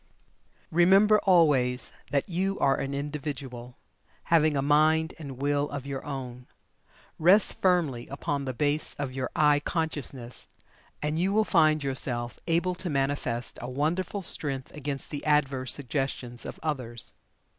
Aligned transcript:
Remember 0.71 1.19
always 1.25 1.93
that 2.09 2.27
YOU 2.27 2.57
are 2.57 2.77
an 2.79 2.91
Individual, 2.95 3.77
having 4.23 4.57
a 4.57 4.61
mind 4.63 5.13
and 5.19 5.37
Will 5.37 5.69
of 5.69 5.85
your 5.85 6.03
own. 6.03 6.47
Rest 7.19 7.61
firmly 7.61 8.07
upon 8.07 8.45
the 8.45 8.53
base 8.55 8.95
of 8.95 9.13
your 9.13 9.29
"I" 9.35 9.59
consciousness, 9.59 10.47
and 11.03 11.19
you 11.19 11.31
will 11.31 11.45
find 11.45 11.83
yourself 11.83 12.39
able 12.47 12.73
to 12.73 12.89
manifest 12.89 13.59
a 13.61 13.69
wonderful 13.69 14.23
strength 14.23 14.71
against 14.71 15.11
the 15.11 15.23
adverse 15.23 15.71
suggestions 15.71 16.45
of 16.47 16.59
others. 16.63 17.13